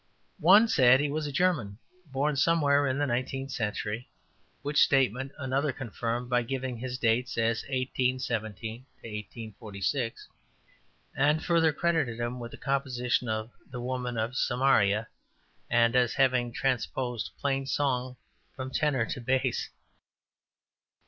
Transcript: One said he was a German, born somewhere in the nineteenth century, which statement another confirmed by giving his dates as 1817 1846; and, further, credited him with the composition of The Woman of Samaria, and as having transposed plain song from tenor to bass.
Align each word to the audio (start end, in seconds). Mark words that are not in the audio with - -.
One 0.39 0.67
said 0.67 0.99
he 0.99 1.11
was 1.11 1.27
a 1.27 1.31
German, 1.31 1.77
born 2.07 2.35
somewhere 2.35 2.87
in 2.87 2.97
the 2.97 3.05
nineteenth 3.05 3.51
century, 3.51 4.09
which 4.63 4.81
statement 4.81 5.31
another 5.37 5.71
confirmed 5.71 6.27
by 6.27 6.41
giving 6.41 6.75
his 6.77 6.97
dates 6.97 7.37
as 7.37 7.61
1817 7.69 8.79
1846; 9.03 10.27
and, 11.15 11.45
further, 11.45 11.71
credited 11.71 12.19
him 12.19 12.39
with 12.39 12.49
the 12.49 12.57
composition 12.57 13.29
of 13.29 13.51
The 13.69 13.79
Woman 13.79 14.17
of 14.17 14.35
Samaria, 14.35 15.07
and 15.69 15.95
as 15.95 16.15
having 16.15 16.51
transposed 16.51 17.29
plain 17.37 17.67
song 17.67 18.15
from 18.55 18.71
tenor 18.71 19.05
to 19.05 19.21
bass. 19.21 19.69